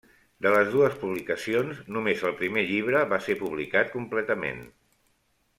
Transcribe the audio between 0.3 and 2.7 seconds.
De les dues publicacions, només el primer